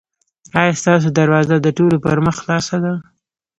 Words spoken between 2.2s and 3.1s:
مخ خلاصه ده؟